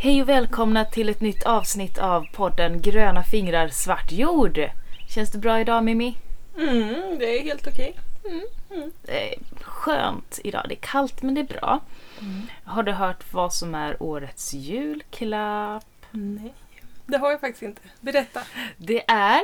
[0.00, 4.60] Hej och välkomna till ett nytt avsnitt av podden Gröna fingrar svart jord.
[5.08, 6.16] Känns det bra idag Mimmi?
[6.58, 7.94] Mm, det är helt okej.
[9.02, 10.64] Det är skönt idag.
[10.68, 11.80] Det är kallt men det är bra.
[12.64, 15.86] Har du hört vad som är årets julklapp?
[16.10, 16.54] Nej,
[17.06, 17.82] det har jag faktiskt inte.
[18.00, 18.40] Berätta.
[18.76, 19.40] Det är,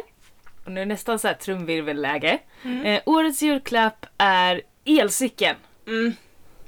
[0.65, 2.39] och nu är det nästan så här trumvirvelläge.
[2.85, 5.57] Eh, årets julklapp är elcykeln.
[5.87, 6.13] Mm,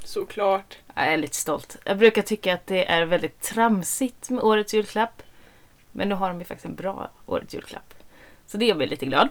[0.05, 0.77] såklart.
[0.97, 1.77] Jag är lite stolt.
[1.85, 5.23] Jag brukar tycka att det är väldigt tramsigt med årets julklapp.
[5.93, 7.95] Men nu har de ju faktiskt en bra årets julklapp.
[8.47, 9.29] Så det gör mig lite glad.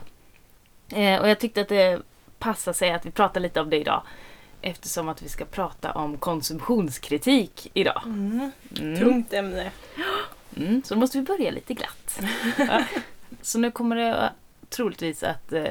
[0.93, 2.01] Eh, och jag tyckte att det
[2.39, 4.03] passar sig att vi pratar lite om det idag.
[4.61, 8.02] Eftersom att vi ska prata om konsumtionskritik idag.
[8.05, 8.52] Mm.
[8.79, 8.99] Mm.
[8.99, 9.71] Tungt ämne.
[10.57, 12.21] Mm, så då måste vi börja lite glatt.
[13.41, 14.31] Så nu kommer det
[14.69, 15.63] troligtvis att eh,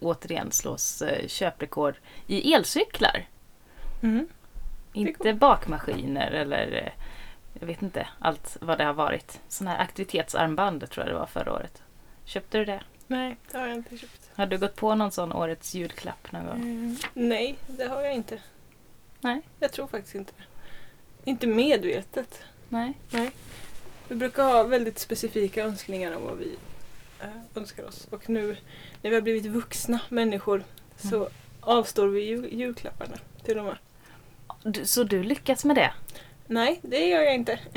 [0.00, 1.94] återigen slås eh, köprekord
[2.26, 3.26] i elcyklar.
[4.02, 4.28] Mm.
[4.92, 6.92] Inte bakmaskiner eller eh,
[7.60, 9.40] jag vet inte allt vad det har varit.
[9.48, 11.82] Sån här aktivitetsarmband tror jag det var förra året.
[12.24, 12.80] Köpte du det?
[13.06, 14.30] Nej, det har jag inte köpt.
[14.34, 16.56] Har du gått på någon sån årets julklapp någon gång?
[16.60, 16.96] Mm.
[17.14, 18.38] Nej, det har jag inte.
[19.20, 19.40] Nej.
[19.60, 20.44] Jag tror faktiskt inte det.
[21.30, 22.42] Inte medvetet.
[22.68, 22.92] Nej.
[24.08, 26.56] Vi brukar ha väldigt specifika önskningar om vad vi
[27.20, 28.06] eh, önskar oss.
[28.10, 28.56] Och nu
[29.02, 30.64] när vi har blivit vuxna människor
[30.96, 31.28] så
[31.60, 33.80] avstår vi jul- julklapparna till de här.
[34.62, 35.92] Du, så du lyckas med det?
[36.46, 37.58] Nej, det gör jag inte.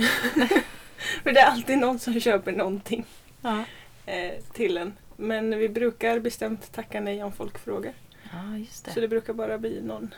[1.23, 3.05] För det är alltid någon som köper någonting.
[3.41, 3.63] Ja.
[4.05, 4.93] eh, till en.
[5.15, 7.93] Men vi brukar bestämt tacka nej om folk frågar.
[8.31, 9.01] Ja, just Så det.
[9.01, 10.13] det brukar bara bli någon,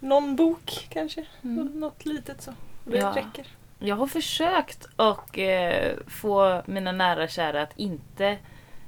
[0.00, 1.24] någon bok kanske.
[1.42, 1.56] Mm.
[1.66, 2.54] Nå- Något litet så.
[2.84, 3.12] Det Ja.
[3.16, 3.46] räcker.
[3.78, 8.38] Jag har försökt att eh, få mina nära och kära att inte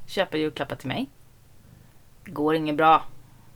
[0.06, 1.06] köpa julklappar till mig.
[2.24, 3.02] Går inget bra.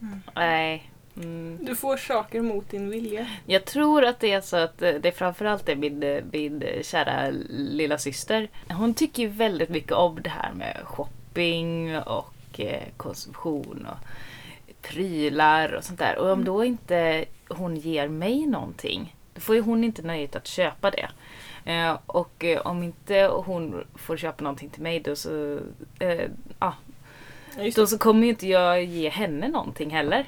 [0.03, 0.23] Mm.
[0.35, 0.91] Nej.
[1.23, 1.59] Mm.
[1.65, 3.27] Du får saker mot din vilja.
[3.47, 6.83] Jag tror att det är så att eh, det framförallt är min, eh, min eh,
[6.83, 8.49] kära lilla syster.
[8.71, 12.61] Hon tycker ju väldigt mycket om det här med shopping och
[12.97, 13.99] konsumtion och
[14.83, 16.19] prylar och sånt där.
[16.19, 16.45] Och om Mm.
[16.45, 21.09] då inte hon ger mig någonting, då får ju hon inte nöjet att köpa det.
[22.07, 25.59] Och om inte hon får köpa någonting till mig då så,
[25.99, 26.75] eh, ja,
[27.77, 30.27] då så kommer ju inte jag ge henne någonting heller.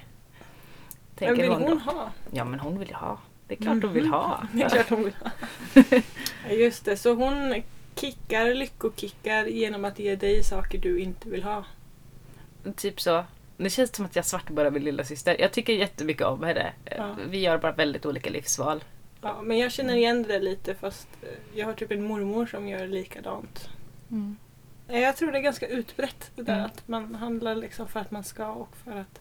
[1.20, 2.10] Men Tänker vill hon hon ha?
[2.30, 3.18] Ja men hon vill ha.
[3.46, 4.42] Det är klart hon vill ha.
[4.52, 5.30] Det är klart hon vill ha.
[6.54, 7.62] Just det, så hon
[7.96, 11.64] kickar, lyckokickar genom att ge dig saker du inte vill ha.
[12.76, 13.24] Typ så.
[13.56, 15.36] Det känns som att jag svartmålar min lilla syster.
[15.40, 16.72] Jag tycker jättemycket om henne.
[16.96, 17.16] Ja.
[17.28, 18.84] Vi gör bara väldigt olika livsval.
[19.22, 22.68] Ja, men jag känner igen det lite fast eh, jag har typ en mormor som
[22.68, 23.68] gör likadant.
[24.88, 26.66] Eh, Jag tror det är ganska utbrett det där Mm.
[26.66, 29.20] att man handlar liksom för att man ska och för att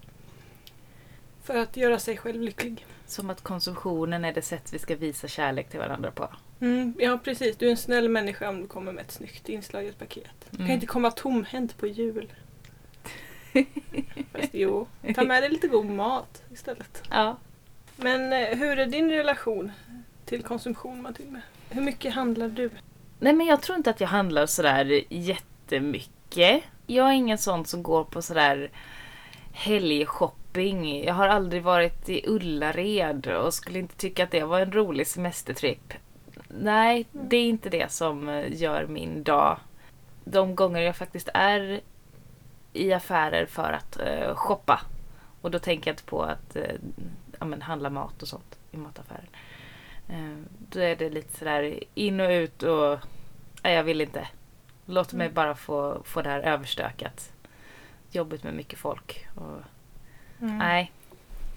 [1.49, 2.85] för att göra sig själv lycklig.
[3.05, 6.29] Som att konsumtionen är det sätt vi ska visa kärlek till varandra på.
[6.59, 9.99] Mm, ja precis, du är en snäll människa om du kommer med ett snyggt inslaget
[9.99, 10.29] paket.
[10.49, 10.73] Du kan Mm.
[10.75, 12.33] inte komma tomhänt på jul.
[14.31, 17.03] Fast jo, ta med dig lite god mat istället.
[17.09, 17.37] Ja.
[17.95, 19.71] Men eh, hur är din relation
[20.25, 21.41] till konsumtion Matilda?
[21.69, 22.69] Hur mycket handlar du?
[23.19, 26.63] Nej men jag tror inte att jag handlar sådär jättemycket.
[26.87, 28.71] Jag är ingen sån som går på sådär
[29.53, 30.35] helgshopping.
[30.53, 35.07] Jag har aldrig varit i Ullared och skulle inte tycka att det var en rolig
[35.07, 35.93] semestertripp.
[36.47, 39.57] Nej, det är inte det som eh, gör min dag.
[40.23, 41.81] De gånger jag faktiskt är
[42.73, 44.81] i affärer för att eh, shoppa.
[45.41, 46.75] Och då tänker jag inte på att eh,
[47.39, 49.27] ja, men handla mat och sånt i mataffären.
[50.09, 50.37] Eh,
[50.69, 52.99] då är det lite sådär in och ut och
[53.63, 54.27] nej, jag vill inte.
[54.85, 55.35] Låt mig Mm.
[55.35, 57.31] bara få, få det här överstökat.
[58.11, 59.27] Jobbigt med mycket folk.
[59.35, 59.57] Och,
[60.39, 60.91] Nej.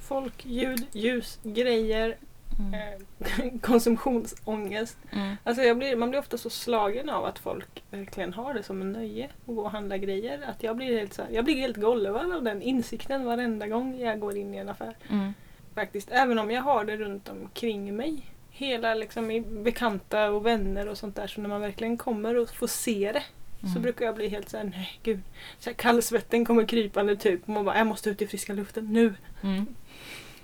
[0.00, 2.16] Folk, ljud, ljus, grejer,
[2.58, 2.74] Mm.
[2.74, 4.98] eh, konsumtionsångest.
[5.12, 5.36] Mm.
[5.44, 8.80] Alltså jag blir, man blir ofta så slagen av att folk verkligen har det som
[8.80, 10.40] en nöje att gå och handla grejer.
[10.48, 13.98] Att jag blir helt, så här, jag blir helt golvad av den insikten varenda gång
[14.00, 14.96] jag går in i en affär.
[15.10, 15.34] Mm.
[15.74, 18.26] Faktiskt, även om jag har det runt omkring mig.
[18.50, 21.26] Hela liksom bekanta och vänner och sånt där.
[21.26, 23.22] Så när man verkligen kommer och får se det.
[23.62, 23.82] Så Mm.
[23.82, 25.20] brukar jag bli helt såhär, nej gud.
[25.58, 27.42] Så här, kallsvetten kommer krypande typ.
[27.42, 29.14] Och man bara, jag måste ut i friska luften nu.
[29.42, 29.66] Mm.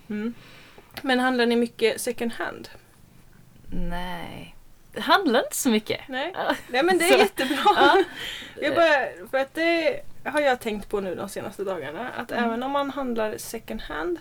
[0.09, 0.35] Mm.
[1.03, 2.69] Men handlar ni mycket second hand?
[3.70, 4.55] Nej.
[4.93, 6.00] Det handlar inte så mycket.
[6.09, 6.32] Nej.
[6.35, 6.55] Ja.
[6.69, 7.56] Nej men det är Så- jättebra.
[7.65, 8.05] Ja.
[8.62, 12.09] Jag bara, för att det har jag tänkt på nu de senaste dagarna.
[12.11, 12.44] Att Mm.
[12.44, 14.19] även om man handlar second hand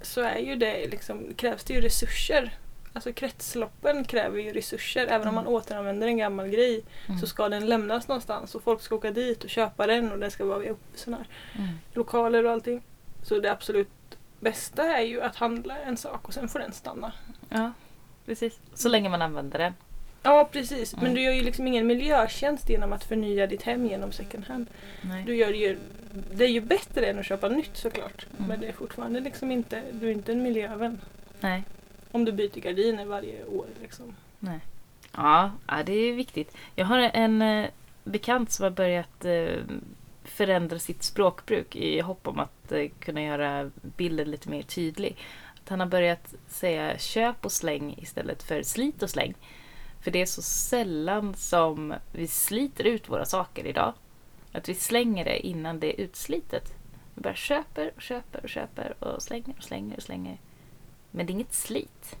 [0.00, 2.50] så är ju det liksom, krävs det ju resurser.
[2.94, 5.06] Alltså kretsloppen kräver ju resurser.
[5.06, 7.20] Även om man återanvänder en gammal grej Mm.
[7.20, 10.30] så ska den lämnas någonstans och folk ska åka dit och köpa den och det
[10.30, 11.26] ska vara upp såna här
[11.64, 11.74] Mm.
[11.92, 12.82] lokaler och allting.
[13.22, 13.88] Så det absolut
[14.40, 17.12] bästa är ju att handla en sak och sen får den stanna.
[17.48, 17.72] Ja,
[18.26, 18.58] precis.
[18.74, 19.72] Så länge man använder den.
[20.22, 20.92] Ja, precis.
[20.96, 21.14] Men Mm.
[21.14, 24.66] du gör ju liksom ingen miljötjänst genom att förnya ditt hem genom second hand.
[25.02, 25.24] Nej.
[25.26, 25.78] Du gör ju,
[26.34, 28.26] det är ju bättre än att köpa nytt såklart.
[28.38, 28.48] Mm.
[28.48, 31.00] Men det är fortfarande liksom inte, du är inte en miljövän.
[31.40, 31.62] Nej.
[32.12, 34.14] Om du byter gardiner varje år liksom.
[35.16, 36.56] Ja, ja, det är viktigt.
[36.74, 37.70] Jag har en eh,
[38.04, 39.62] bekant som har börjat eh,
[40.24, 45.16] förändra sitt språkbruk i hopp om att eh, kunna göra bilden lite mer tydlig.
[45.62, 49.34] Att han har börjat säga köp och släng istället för slit och släng.
[50.00, 53.92] För det är så sällan som vi sliter ut våra saker idag.
[54.52, 56.74] Att vi slänger det innan det är utslitet.
[57.14, 60.38] Vi bara köper och köper och köper och slänger och slänger och slänger.
[61.14, 62.16] Men det är inget slit.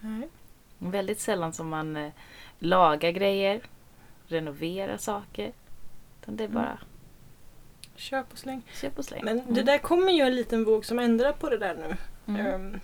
[0.00, 0.28] Nej.
[0.78, 2.12] Väldigt sällan som man eh,
[2.58, 3.60] lagar grejer,
[4.26, 5.52] renoverar saker.
[6.22, 6.62] Utan det är Mm.
[6.62, 6.78] bara
[7.96, 8.62] Köp och släng.
[8.80, 9.24] köp och släng.
[9.24, 9.54] Men Mm.
[9.54, 11.96] det där kommer ju en liten våg som ändrar på det där nu.
[12.34, 12.46] Mm.
[12.46, 12.80] Ehm,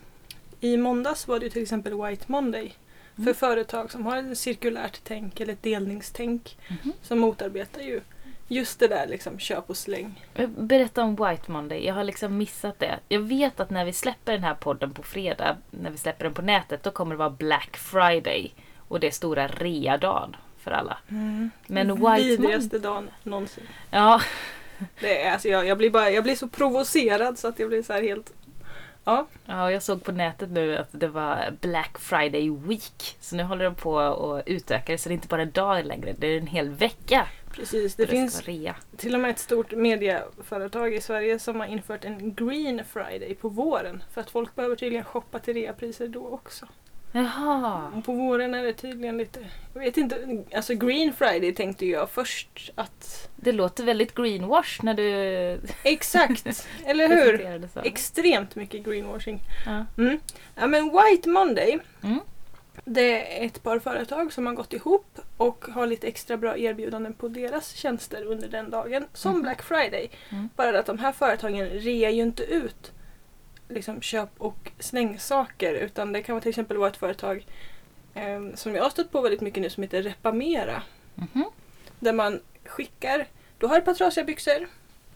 [0.60, 2.74] I måndags var det ju till exempel White Monday.
[3.14, 3.34] För Mm.
[3.34, 6.92] företag som har ett cirkulärt tänk eller ett delningstänk Mhm.
[7.02, 8.00] som motarbetar ju
[8.50, 10.24] just det där liksom köp och släng.
[10.34, 11.86] Eh, Berätta om White Monday.
[11.86, 12.98] Jag har liksom missat det.
[13.08, 16.34] Jag vet att när vi släpper den här podden på fredag, när vi släpper den
[16.34, 18.54] på nätet, då kommer det vara Black Friday.
[18.88, 20.98] Och det är stora readagen för alla.
[21.66, 22.22] Men White Monday...
[22.24, 23.64] Vidrigaste dagen någonsin.
[23.90, 24.20] Ja,
[25.00, 27.82] Det är, alltså jag, jag, blir bara, jag blir så provocerad så att jag blir
[27.82, 28.32] så här helt...
[29.04, 33.16] Ja, ja, jag såg på nätet nu att det var Black Friday Week.
[33.20, 35.84] Så nu håller de på att utöka det, så det är inte bara en dag
[35.86, 37.26] längre, det är en hel vecka.
[37.50, 37.94] Precis.
[37.94, 38.74] Det finns rea.
[38.96, 43.48] till och med ett stort mediaföretag i Sverige som har infört en Green Friday på
[43.48, 44.02] våren.
[44.12, 46.66] För att folk behöver tydligen shoppa till reapriser då också.
[47.12, 47.92] Jaha.
[47.96, 49.40] Och på våren är det tydligen lite...
[49.74, 53.28] Jag vet inte, alltså Green Friday tänkte jag först att...
[53.36, 56.68] Det låter väldigt greenwash när du Exakt!
[56.84, 57.68] eller hur?
[57.84, 59.40] Extremt mycket greenwashing.
[59.66, 59.84] Ja.
[59.98, 60.20] Mm.
[60.54, 62.20] Ja men White Monday Mm.
[62.84, 67.14] Det är ett par företag som har gått ihop och har lite extra bra erbjudanden
[67.14, 69.04] på deras tjänster under den dagen.
[69.12, 69.42] Som Mhm.
[69.42, 70.10] Black Friday.
[70.30, 70.48] Mm.
[70.56, 72.92] Bara att de här företagen rear ju inte ut
[73.68, 77.46] liksom köp och slängsaker utan det kan vara till exempel vara ett företag
[78.14, 80.82] eh, som jag har stött på väldigt mycket nu som heter Repamera.
[81.14, 81.44] Mhm.
[81.98, 83.26] Där man skickar,
[83.58, 84.68] du har ett par trasiga byxor,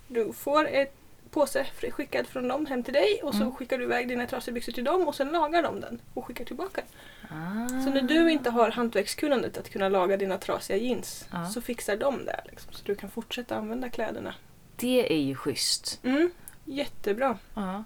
[0.08, 0.94] du får ett
[1.34, 3.54] påse skickad från dem hem till dig och så Mm.
[3.54, 6.44] skickar du iväg dina trasiga byxor till dem och sen lagar de den och skickar
[6.44, 6.82] tillbaka.
[7.22, 7.68] Ah.
[7.68, 11.46] Så när du inte har hantverkskunnandet att kunna laga dina trasiga jeans Ja.
[11.48, 12.40] så fixar de det.
[12.50, 14.34] Liksom, så du kan fortsätta använda kläderna.
[14.76, 16.00] Det är ju schysst.
[16.04, 16.30] Mm,
[16.64, 17.38] jättebra.
[17.54, 17.84] Ja.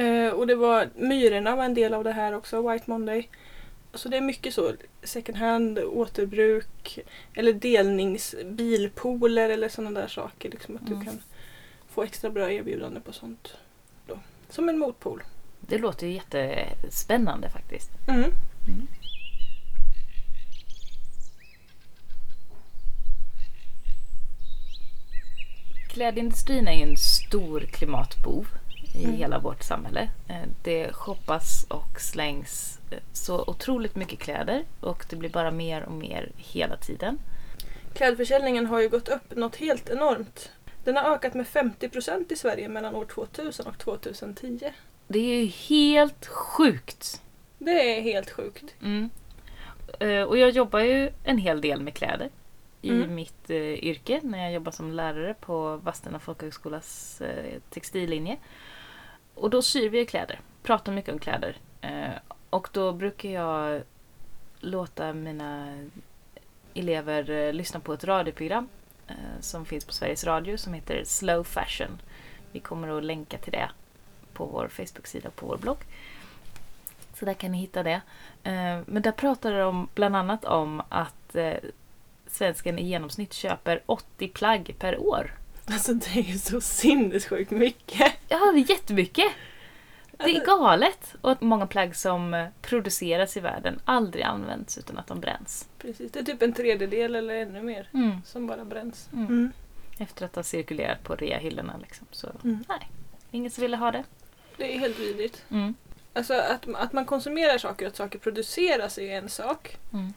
[0.00, 3.28] Eh, och det var Myrorna var en del av det här också, White Monday.
[3.94, 4.72] Så det är mycket så
[5.02, 6.98] second hand, återbruk
[7.34, 10.50] eller delningsbilpooler eller sådana där saker.
[10.50, 10.98] Liksom, att Mm.
[10.98, 11.22] du kan
[11.96, 13.56] få extra bra erbjudande på sånt.
[14.06, 14.18] Då.
[14.48, 15.22] Som en motpol.
[15.60, 17.90] Det låter ju jättespännande faktiskt.
[18.08, 18.32] Mm.
[25.88, 28.46] Klädindustrin är ju en stor klimatbov
[28.94, 29.16] i Mm.
[29.16, 30.08] hela vårt samhälle.
[30.28, 35.82] Eh, Det shoppas och slängs eh, så otroligt mycket kläder och det blir bara mer
[35.82, 37.18] och mer hela tiden.
[37.94, 40.50] Klädförsäljningen har ju gått upp något helt enormt.
[40.86, 44.72] Den har ökat med 50% i Sverige mellan år 2000 och 2010.
[45.08, 47.22] Det är ju helt sjukt!
[47.58, 48.74] Det är helt sjukt.
[48.82, 49.10] Mm.
[50.00, 52.30] Eh, Och jag jobbar ju en hel del med kläder
[52.82, 53.14] i Mm.
[53.14, 58.36] mitt eh, yrke när jag jobbar som lärare på Vadstena folkhögskolas eh, textillinje.
[59.34, 61.56] Och då syr vi kläder, pratar mycket om kläder.
[62.50, 63.82] Och då brukar jag
[64.60, 65.78] låta mina
[66.74, 68.68] elever lyssna på ett radioprogram
[69.40, 72.00] som finns på Sveriges Radio som heter Slow Fashion.
[72.52, 73.70] Vi kommer att länka till det
[74.32, 75.78] på vår Facebook-sida och på vår blogg.
[77.18, 78.00] Så där kan ni hitta det.
[78.42, 81.54] Eh, Men där pratar de bland annat om att eh,
[82.26, 85.34] svensken i genomsnitt köper 80 plagg per år.
[85.66, 88.12] Alltså det är ju så sinnessjukt mycket.
[88.28, 89.32] Ja, det är jättemycket!
[90.16, 91.14] Det är galet!
[91.20, 95.68] Och att många plagg som eh, produceras i världen aldrig används utan att de bränns.
[95.78, 97.88] Precis, det är typ en tredjedel eller ännu mer
[98.24, 99.08] som bara bränns.
[99.12, 99.26] Mm.
[99.26, 99.52] Mm.
[99.98, 102.06] Efter att ha cirkulerat på reahyllorna liksom.
[102.10, 102.64] Så Mm.
[102.68, 102.90] nej,
[103.30, 104.04] ingen som ville ha det.
[104.56, 105.44] Det är helt vidrigt.
[105.50, 105.74] Mm.
[106.12, 109.76] Alltså att, att man konsumerar saker och att saker produceras är en sak.
[109.92, 110.12] Mm.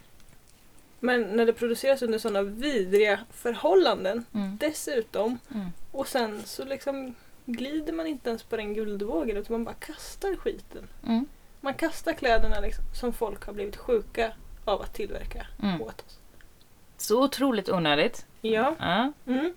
[0.99, 4.57] Men när det produceras under sådana vidriga förhållanden Mm.
[4.57, 5.67] dessutom Mm.
[5.91, 7.15] och sen så liksom
[7.51, 10.87] glider man inte ens på den guldvågen utan man bara kastar skiten.
[11.07, 11.25] Mm.
[11.61, 14.33] Man kastar kläderna liksom, som folk har blivit sjuka
[14.65, 15.81] av att tillverka Mm.
[15.81, 16.19] åt oss.
[16.97, 18.25] Så otroligt onödigt.
[18.41, 18.75] Ja.
[18.79, 19.11] Ja.
[19.27, 19.53] Mm.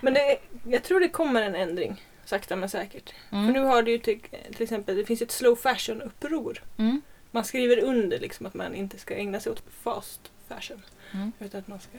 [0.00, 0.38] Men det,
[0.68, 3.14] jag tror det kommer en ändring sakta men säkert.
[3.32, 3.46] Mm.
[3.46, 4.20] För nu har det ju till,
[4.52, 6.62] till exempel, det finns ett slow fashion uppror.
[6.78, 7.02] Mm.
[7.30, 10.82] man skriver under liksom att man inte ska ägna sig åt fast fashion.
[11.12, 11.32] Mm.
[11.38, 11.98] Utan att man ska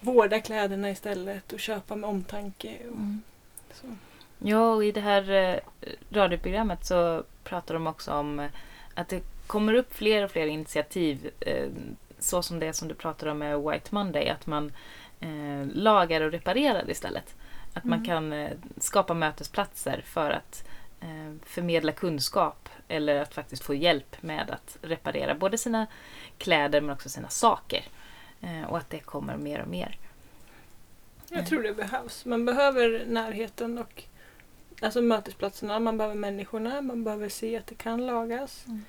[0.00, 2.78] vårda kläderna istället och köpa med omtanke.
[2.90, 2.96] Och.
[3.74, 3.86] Så.
[4.38, 5.58] Ja, och i det här eh,
[6.10, 8.50] radioprogrammet så pratar de också om eh,
[8.94, 11.30] att det kommer upp fler och fler initiativ.
[11.40, 11.68] Eh,
[12.18, 14.72] så som det som du pratade om med White Monday, att man
[15.72, 17.34] lagar och reparerar istället.
[17.74, 18.06] Att man Mm.
[18.06, 20.64] kan skapa mötesplatser för att
[21.44, 25.86] förmedla kunskap eller att faktiskt få hjälp med att reparera både sina
[26.38, 27.84] kläder men också sina saker.
[28.68, 29.98] Och att det kommer mer och mer.
[31.34, 32.24] Jag tror det behövs.
[32.24, 34.02] Man behöver närheten och
[34.82, 38.64] alltså mötesplatserna, man behöver människorna, man behöver se att det kan lagas.
[38.66, 38.84] Mm.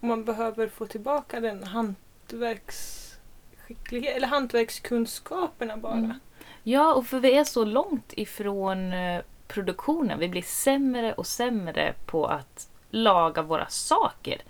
[0.00, 5.92] Och man behöver få tillbaka den hantverksskicklighet, eller hantverkskunskaperna bara.
[5.92, 6.14] Mm.
[6.62, 10.18] Ja, och för vi är så långt ifrån eh, produktionen.
[10.18, 14.42] Vi blir sämre och sämre på att laga våra saker.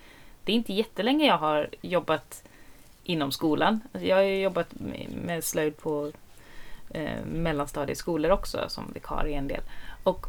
[0.45, 2.43] Det är inte jättelänge jag har jobbat
[3.05, 3.81] inom skolan.
[3.93, 4.69] Alltså, Jag har jobbat
[5.25, 6.12] med slöjd på
[6.90, 9.62] eh, mellanstadieskolor också som vikarie en del.
[10.02, 10.26] Och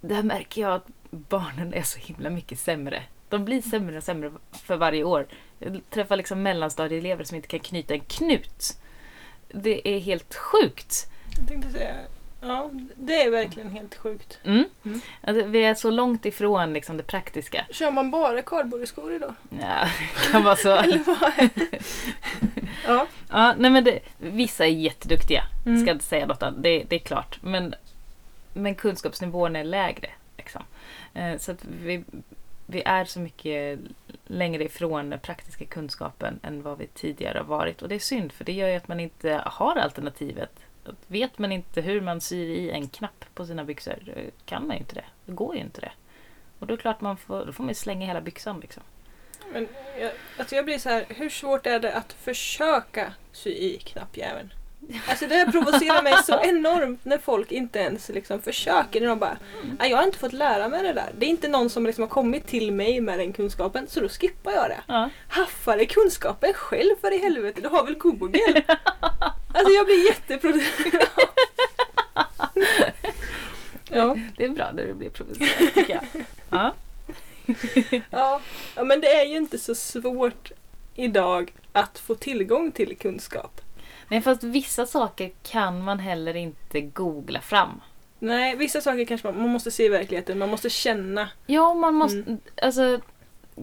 [0.00, 3.02] där märker jag att barnen är så himla mycket sämre.
[3.28, 5.26] De blir sämre och sämre för varje år.
[5.58, 8.76] Jag träffar liksom mellanstadieelever som inte kan knyta en knut.
[9.48, 11.06] Det är helt sjukt.
[11.38, 11.94] Jag tänkte säga,
[12.40, 14.38] ja det är verkligen helt sjukt.
[14.44, 14.64] Mm.
[14.84, 15.00] Mm.
[15.20, 17.66] Alltså, vi är så långt ifrån liksom, det praktiska.
[17.70, 19.34] Kör man bara kardborreskor idag?
[19.60, 19.88] Ja,
[20.24, 20.82] det kan vara så.
[22.86, 23.06] Ja.
[23.30, 25.44] Ja, nej, men det, vissa är jätteduktiga.
[25.66, 25.82] Mm.
[25.82, 26.62] Ska inte säga något annat.
[26.62, 27.38] Det, det är klart.
[27.42, 27.74] Men,
[28.52, 30.10] men kunskapsnivån är lägre.
[30.36, 30.62] Liksom.
[31.14, 32.04] Eh, så att vi,
[32.66, 33.80] vi är så mycket
[34.26, 37.82] längre ifrån den praktiska kunskapen än vad vi tidigare har varit.
[37.82, 40.52] Och det är synd för det gör ju att man inte har alternativet.
[41.06, 44.76] Vet man inte hur man syr i en knapp på sina byxor eh, kan man
[44.76, 45.04] ju inte det.
[45.26, 45.92] Det går ju inte det.
[46.58, 48.82] Och då är det klart man får, då får man slänga hela byxan liksom.
[49.52, 49.68] Men
[50.00, 54.52] jag, alltså jag blir så här, hur svårt är det att försöka sy i knappjäveln?
[55.08, 59.00] Alltså det här provocerar mig så enormt när folk inte ens liksom försöker.
[59.00, 59.38] När de bara,
[59.78, 61.10] "Nej, jag har inte fått lära mig det där.
[61.18, 64.08] Det är inte någon som liksom har kommit till mig med den kunskapen så då
[64.08, 64.80] skippar jag det.
[64.86, 65.10] Ja.
[65.76, 68.62] Dig kunskapen själv för i helvete, du har väl Google?
[69.54, 71.06] Alltså jag blir jätteproducerad.
[73.90, 74.16] ja.
[74.36, 76.24] Det är bra när du blir provocerad tycker jag.
[76.50, 76.74] Ja.
[78.10, 78.40] Ja,
[78.76, 80.52] ja, men det är ju inte så svårt
[80.94, 83.60] idag att få tillgång till kunskap.
[84.08, 87.80] Nej, fast vissa saker kan man heller inte googla fram.
[88.18, 91.28] Nej, vissa saker kanske man, man måste se i verkligheten, man måste känna.
[91.46, 92.18] Ja, man måste...
[92.18, 92.38] Mm.
[92.62, 93.00] Alltså,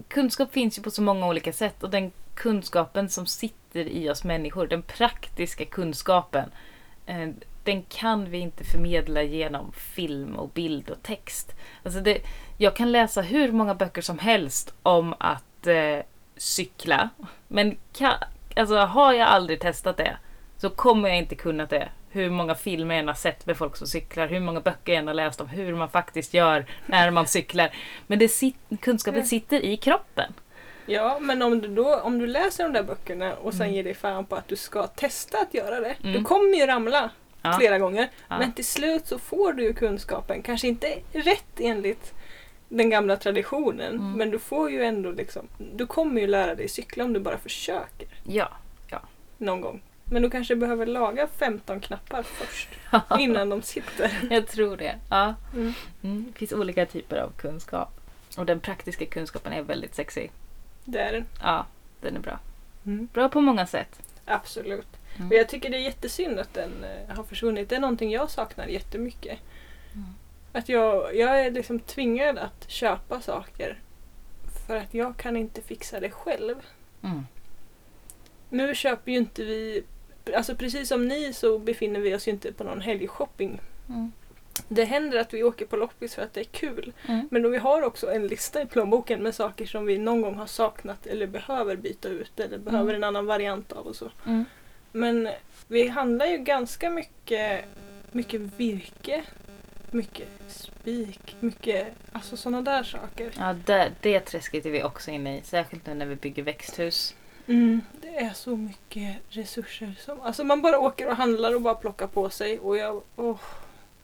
[0.08, 4.24] kunskap finns ju på så många olika sätt och den kunskapen som sitter i oss
[4.24, 6.50] människor, den praktiska kunskapen,
[7.06, 7.28] eh,
[7.68, 11.54] den kan vi inte förmedla genom film och bild och text.
[11.82, 12.18] Alltså det,
[12.56, 15.98] jag kan läsa hur många böcker som helst om att eh,
[16.36, 17.08] cykla,
[17.48, 18.12] men kan,
[18.56, 20.16] alltså, har jag aldrig testat det
[20.56, 21.88] så kommer jag inte kunna det.
[22.10, 25.00] Hur många filmer jag än har sett med folk som cyklar, hur många böcker jag
[25.00, 27.70] än har läst om hur man faktiskt gör när man cyklar.
[28.06, 29.26] Men det sit, kunskapen Mm.
[29.26, 30.32] sitter i kroppen.
[30.86, 33.94] Ja, men om du, då, om du läser de där böckerna och sen ger dig
[33.94, 35.96] fan på att du ska testa att göra det.
[36.02, 36.12] Mm.
[36.12, 37.10] Du kommer ju ramla
[37.42, 37.52] Ja.
[37.52, 38.10] flera gånger.
[38.28, 38.38] Ja.
[38.38, 40.42] Men till slut så får du ju kunskapen.
[40.42, 42.14] Kanske inte rätt enligt
[42.68, 43.94] den gamla traditionen.
[43.94, 44.12] Mm.
[44.12, 47.38] Men du får ju ändå liksom, du kommer ju lära dig cykla om du bara
[47.38, 48.48] försöker Ja.
[49.38, 49.80] någon gång.
[50.04, 52.68] Men du kanske behöver laga 15 knappar först
[53.18, 54.26] innan de sitter.
[54.30, 54.94] Jag tror det.
[55.10, 55.34] Ja.
[55.54, 55.72] Mm.
[56.02, 56.26] Mm.
[56.32, 58.00] Det finns olika typer av kunskap.
[58.36, 60.30] Och den praktiska kunskapen är väldigt sexig.
[60.84, 61.24] Det är den.
[61.42, 61.66] Ja,
[62.00, 62.38] den är bra.
[62.86, 63.08] Mm.
[63.12, 64.00] Bra på många sätt.
[64.24, 64.86] Absolut.
[65.18, 65.30] Mm.
[65.30, 67.68] Och jag tycker det är jättesynd att den eh, har försvunnit.
[67.68, 69.38] Det är någonting jag saknar jättemycket.
[69.94, 70.06] Mm.
[70.52, 73.78] Att jag, jag är liksom tvingad att köpa saker
[74.66, 76.54] för att jag kan inte fixa det själv.
[77.02, 77.26] Mm.
[78.50, 79.84] Nu köper ju inte vi,
[80.36, 83.60] alltså precis som ni så befinner vi oss ju inte på någon helgshopping.
[83.88, 84.12] Mm.
[84.68, 86.92] Det händer att vi åker på loppis för att det är kul.
[87.08, 87.28] Mm.
[87.30, 90.46] Men vi har också en lista i plånboken med saker som vi någon gång har
[90.46, 94.10] saknat eller behöver byta ut eller behöver en annan variant av och så.
[94.92, 95.28] Men
[95.68, 97.64] vi handlar ju ganska mycket,
[98.12, 99.22] mycket virke,
[99.90, 103.32] mycket spik, mycket alltså sådana där saker.
[103.38, 105.42] Ja, det, det träsket är vi också inne i.
[105.42, 107.14] Särskilt nu när vi bygger växthus.
[107.46, 109.94] Mm, det är så mycket resurser.
[109.98, 112.58] Som, alltså man bara åker och handlar och bara plockar på sig.
[112.58, 113.40] Och jag, åh,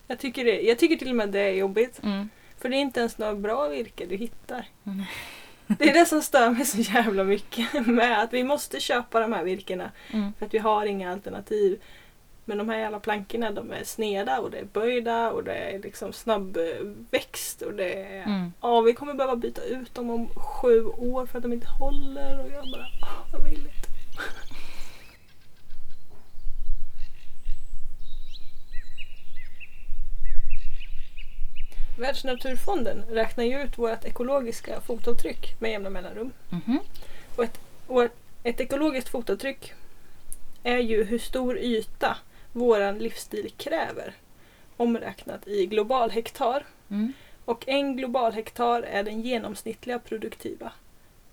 [0.06, 2.00] jag, tycker det, jag tycker till och med det är jobbigt.
[2.02, 2.28] Mm.
[2.58, 4.66] För det är inte ens några bra virke du hittar.
[4.86, 5.02] Mm.
[5.78, 9.32] Det är det som stör mig så jävla mycket med att vi måste köpa de
[9.32, 10.32] här virkena Mm.
[10.38, 11.80] för att vi har inga alternativ.
[12.44, 15.78] Men de här jävla plankorna de är sneda och det är böjda och det är
[15.78, 18.22] liksom snabbväxt och det är...
[18.22, 18.52] Mm.
[18.60, 22.44] Ja, vi kommer behöva byta ut dem om sju år för att de inte håller
[22.44, 22.86] och jag bara,
[23.32, 23.88] vad vill inte.
[31.98, 36.32] Världsnaturfonden räknar ju ut vårt ekologiska fotavtryck med jämna mellanrum.
[36.50, 36.78] Mhm.
[37.86, 38.08] Och
[38.42, 39.72] ett ekologiskt fotavtryck
[40.62, 42.16] är ju hur stor yta
[42.52, 44.14] våran livsstil kräver
[44.76, 46.64] omräknat i global hektar.
[46.90, 47.12] Mm.
[47.44, 50.72] Och en global hektar är den genomsnittliga produktiva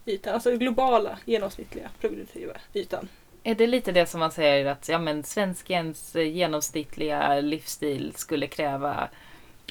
[0.06, 3.08] ytan, alltså globala genomsnittliga produktiva ytan.
[3.44, 8.48] Är det lite det som man säger att ja, men svenskens eh, genomsnittliga livsstil skulle
[8.48, 9.10] kräva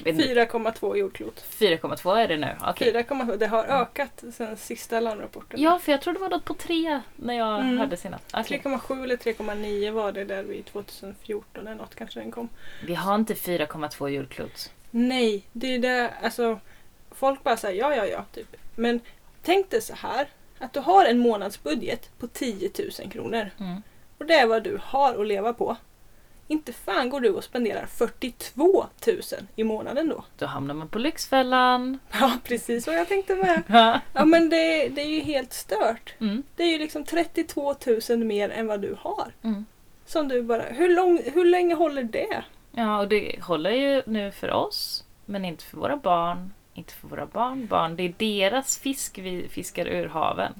[0.05, 1.43] 4,2 jordklot.
[1.59, 2.55] 4,2 är det nu?
[2.67, 2.93] Okej.
[2.93, 5.61] 4,2, det har ökat sen sista larmrapporten.
[5.61, 7.77] Ja, för jag trodde det var något på 3 när jag Mm.
[7.77, 8.25] hörde senast.
[8.33, 8.61] Okej.
[8.63, 12.49] 3,7 eller 3,9 var det där vid 2014 eller något kanske den kom.
[12.85, 14.71] Vi har inte 4,2 jordklot.
[14.91, 16.59] Nej, det är det, alltså
[17.11, 18.55] folk bara säger ja, ja, ja, typ.
[18.75, 18.99] Men
[19.43, 20.27] tänk dig så här,
[20.59, 23.81] att du har en månadsbudget på 10 000 kronor Mm.
[24.17, 25.75] och det är vad du har att leva på.
[26.51, 29.17] Inte fan går du och spenderar 42 000
[29.55, 30.23] i månaden då.
[30.37, 31.99] Då hamnar man på Lyxfällan.
[32.19, 33.63] Ja, precis vad jag tänkte med.
[34.13, 34.25] Ja.
[34.25, 36.13] Men det, det är ju helt stört.
[36.19, 36.43] Mm.
[36.55, 37.75] Det är ju liksom 32
[38.09, 39.31] 000 mer än vad du har.
[39.41, 39.65] Mm.
[40.05, 42.43] Som du bara, hur, lång, hur länge håller det?
[42.71, 47.07] Ja, och det håller ju nu för oss, men inte för våra barn, inte för
[47.07, 47.95] våra barnbarn.
[47.95, 50.53] Det är deras fisk vi fiskar ur haven.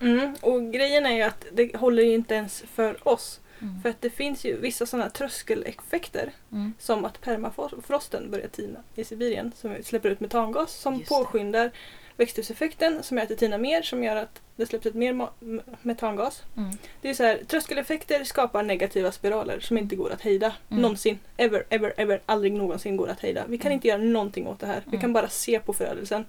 [0.00, 3.40] Mm, och grejen är ju att det håller ju inte ens för oss.
[3.62, 3.82] Mm.
[3.82, 6.74] För att det finns ju vissa sådana tröskeleffekter Mm.
[6.78, 11.14] som att permafrosten börjar tina i Sibirien som släpper ut metangas som Just det.
[11.14, 11.70] påskyndar
[12.16, 15.28] växthuseffekten som gör att det tinar mer som gör att det släpps ut mer
[15.82, 16.42] metangas.
[16.56, 16.70] Mm.
[17.00, 20.52] Det är så här, tröskeleffekter skapar negativa spiraler som inte går att hejda.
[20.68, 20.82] Mm.
[20.82, 21.18] Någonsin.
[21.36, 22.20] Ever, ever, ever.
[22.26, 23.44] Aldrig någonsin går att hejda.
[23.48, 23.74] Vi kan Mm.
[23.74, 24.80] inte göra någonting åt det här.
[24.84, 25.00] Vi Mm.
[25.00, 26.24] kan bara se på förödelsen.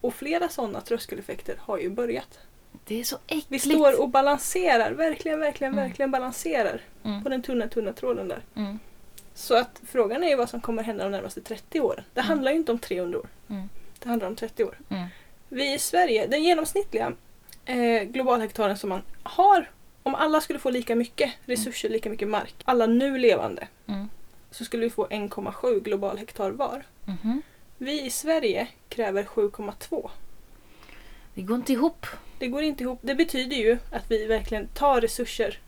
[0.00, 2.38] Och flera sådana tröskeleffekter har ju börjat.
[2.84, 3.64] Det är så Vi äckligt.
[3.64, 5.84] står och balanserar, verkligen, verkligen, Mm.
[5.84, 7.22] verkligen balanserar Mm.
[7.22, 8.42] på den tunna, tunna tråden där.
[8.56, 8.78] Mm.
[9.34, 12.04] Så att frågan är ju vad som kommer hända de närmaste 30 åren.
[12.14, 12.28] Det Mm.
[12.28, 13.28] handlar ju inte om 300 år.
[13.50, 13.68] Mm.
[13.98, 14.78] Det handlar om 30 år.
[14.88, 15.06] Mm.
[15.48, 17.12] Vi i Sverige, den genomsnittliga
[17.64, 19.70] eh, globalhektaren som man har,
[20.02, 23.68] om alla skulle få lika mycket resurser, lika mycket mark, alla nu levande,
[24.50, 26.82] så skulle vi få 1,7 globalhektar var.
[27.04, 27.42] Mhm.
[27.78, 30.10] Vi i Sverige kräver 7,2.
[31.34, 32.06] Det går inte ihop.
[32.42, 32.98] Det går inte ihop.
[33.02, 35.58] Det betyder ju att vi verkligen tar resurser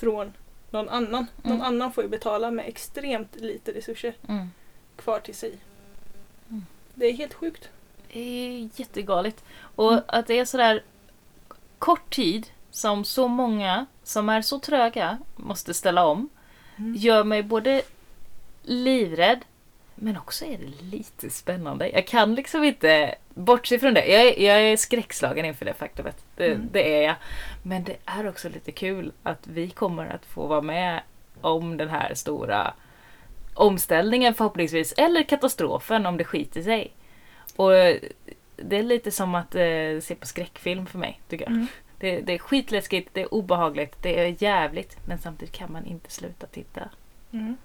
[0.00, 0.32] från
[0.70, 1.26] någon annan.
[1.42, 1.66] Någon Mm.
[1.66, 4.50] annan får ju betala med extremt lite resurser Mm.
[4.96, 5.52] kvar till sig.
[6.48, 6.66] Mm.
[6.94, 7.68] Det är helt sjukt.
[8.12, 9.44] Det är jättegalet.
[9.54, 10.04] Och Mm.
[10.08, 10.82] att det är sådär
[11.78, 16.28] kort tid som så många som är så tröga måste ställa om
[16.76, 16.94] Mm.
[16.96, 17.82] gör mig både
[18.62, 19.40] livrädd
[19.94, 21.88] men också är det lite spännande.
[21.90, 24.06] Jag kan liksom inte bortse från det.
[24.06, 26.24] Jag är, jag är skräckslagen inför det faktumet.
[26.36, 26.68] Det, Mm.
[26.72, 27.14] det är jag.
[27.62, 31.02] Men det är också lite kul att vi kommer att få vara med
[31.40, 32.74] om den här stora
[33.54, 34.92] omställningen förhoppningsvis.
[34.96, 36.92] Eller katastrofen om det skiter sig.
[37.56, 37.70] Och
[38.56, 41.52] det är lite som att eh, se på skräckfilm för mig, tycker jag.
[41.52, 41.66] Mm.
[41.98, 44.96] Det, det är skitläskigt, det är obehagligt, det är jävligt.
[45.06, 46.88] Men samtidigt kan man inte sluta titta.
[47.32, 47.56] Mm.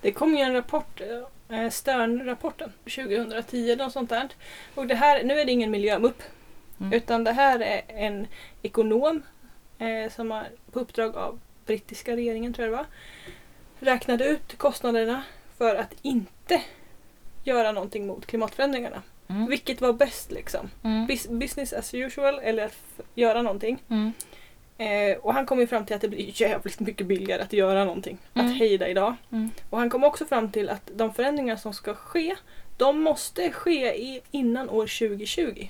[0.00, 1.00] Det kom ju en rapport,
[1.48, 4.28] eh, Stern-rapporten 2010 eller något sånt där.
[4.74, 6.22] Och det här, nu är det ingen miljömupp
[6.80, 6.92] Mm.
[6.92, 8.26] utan det här är en
[8.62, 9.22] ekonom
[9.78, 12.86] eh, som har på uppdrag av brittiska regeringen tror jag det var
[13.92, 15.22] räknade ut kostnaderna
[15.58, 16.62] för att inte
[17.44, 19.02] göra någonting mot klimatförändringarna.
[19.28, 19.46] Mm.
[19.46, 20.70] Vilket var bäst liksom?
[20.84, 21.06] Mm.
[21.06, 22.76] Bus- Business as usual eller att
[23.14, 23.78] göra någonting.
[23.90, 24.12] Mm.
[24.78, 27.84] Eh, och han kom ju fram till att det blir jävligt mycket billigare att göra
[27.84, 28.18] någonting.
[28.34, 28.46] Mm.
[28.46, 29.14] Att hejda idag.
[29.32, 29.50] Mm.
[29.70, 32.34] Och han kom också fram till att de förändringar som ska ske,
[32.76, 35.68] de måste ske i, innan år 2020.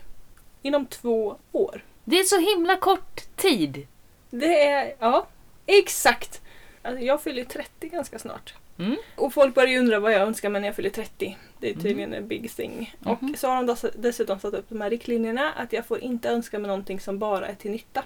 [0.63, 1.85] Inom två år.
[2.05, 3.87] Det är så himla kort tid.
[4.31, 5.27] Det är, ja,
[5.67, 6.41] exakt!
[6.83, 8.55] Alltså, jag fyller 30 ganska snart.
[8.79, 8.97] Mm.
[9.17, 11.37] Och folk börjar ju undra vad jag önskar mig när jag fyller 30.
[11.61, 12.95] Det är tydligen en big thing.
[13.01, 13.13] Mhm.
[13.33, 16.29] Och så har de dess- dessutom satt upp de här riktlinjerna att jag får inte
[16.29, 18.03] önska mig någonting som bara är till nytta.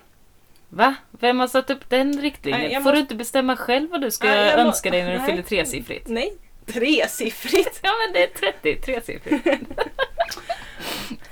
[0.70, 0.94] Va?
[1.10, 2.60] Vem har satt upp den riktlinjen?
[2.62, 5.02] Nej, Får du måste- inte bestämma själv vad du ska Nej, jag må- önska dig
[5.04, 5.26] när du Nej.
[5.30, 6.08] fyller tresiffrigt?
[6.08, 6.32] Nej,
[6.66, 7.80] tresiffrigt!
[7.82, 9.46] Ja men det är 30, tresiffrigt.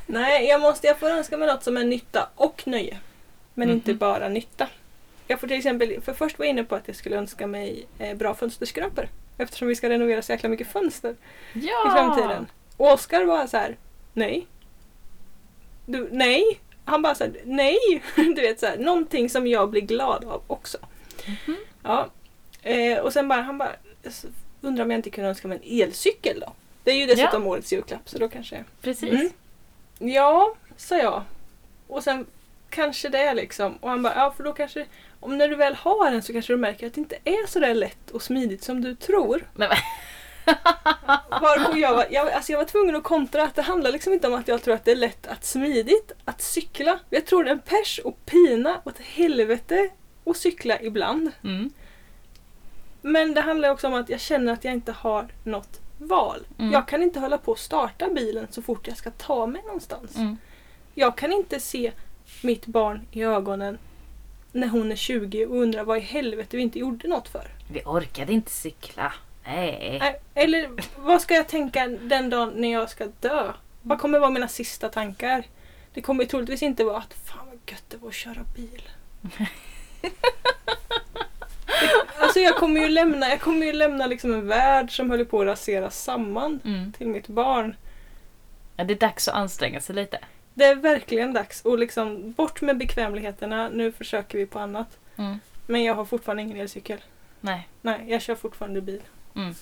[0.06, 2.98] Nej, jag, måste, jag får önska mig något som är nytta och nöje.
[3.54, 3.76] Men Mhm.
[3.76, 4.68] inte bara nytta.
[5.26, 7.86] Jag får till exempel, för först var jag inne på att jag skulle önska mig
[7.98, 9.08] eh, bra fönsterskrapor.
[9.38, 11.14] Eftersom vi ska renovera så jäkla mycket fönster
[11.52, 11.88] Ja!
[11.88, 12.46] i framtiden.
[12.76, 13.76] Och Oskar var så här:
[14.12, 14.46] nej.
[15.86, 16.60] Du, nej.
[16.88, 17.78] Han bara så här, nej.
[18.16, 20.78] Du vet så här, någonting som jag blir glad av också.
[21.26, 21.56] Mhm.
[21.82, 22.08] Ja.
[22.62, 23.72] Eh, och sen bara, han bara,
[24.10, 24.26] "Så
[24.60, 26.52] undrar om jag inte kunde önska mig en elcykel då?
[26.84, 28.64] Det är ju dessutom årets julklapp så då kanske...
[28.82, 29.10] Precis.
[29.12, 29.30] Mm.
[29.98, 31.22] Ja, sa jag.
[31.86, 32.26] Och sen
[32.70, 33.76] kanske det liksom.
[33.76, 34.86] Och han bara, ja för då kanske,
[35.20, 37.58] om när du väl har den så kanske du märker att det inte är så
[37.58, 39.44] där lätt och smidigt som du tror.
[39.54, 39.70] Men,
[41.30, 44.28] Varpå jag var, jag, alltså jag var tvungen att kontra att det handlar liksom inte
[44.28, 46.98] om att jag tror att det är lätt att smidigt att cykla.
[47.10, 49.90] Jag tror det är en pers och pina åt helvete
[50.24, 51.30] att cykla ibland.
[51.44, 51.70] mm.
[53.02, 56.46] Men det handlar också om att jag känner att jag inte har något val.
[56.58, 56.72] Mm.
[56.72, 60.16] Jag kan inte hålla på att starta bilen så fort jag ska ta mig någonstans.
[60.16, 60.36] Mm.
[60.94, 61.92] Jag kan inte se
[62.42, 63.78] mitt barn i ögonen
[64.52, 67.50] när hon är 20 och undra vad i helvete vi inte gjorde något för.
[67.72, 69.12] Vi orkade inte cykla.
[69.48, 70.20] Nej.
[70.34, 73.52] Eller vad ska jag tänka den dagen när jag ska dö?
[73.82, 75.44] Vad kommer vara mina sista tankar?
[75.94, 78.82] Det kommer troligtvis inte vara att fan vad gött det var att köra bil.
[82.18, 85.40] alltså jag kommer ju lämna, jag kommer ju lämna liksom en värld som håller på
[85.40, 86.92] att raseras samman Mm.
[86.92, 87.76] till mitt barn.
[88.76, 90.18] Ja, det är dags att anstränga sig lite.
[90.54, 93.68] Det är verkligen dags och liksom bort med bekvämligheterna.
[93.68, 94.98] Nu försöker vi på annat.
[95.16, 95.38] Mm.
[95.66, 96.98] Men jag har fortfarande ingen elcykel.
[97.40, 97.68] Nej.
[97.82, 99.02] Nej, jag kör fortfarande bil.
[99.38, 99.54] Mm.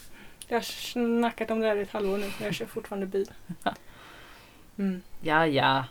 [0.48, 3.30] Jag har snackat om det här i ett halvår nu, men jag kör fortfarande bil.
[4.78, 5.02] Mm.
[5.20, 5.84] Ja, ja.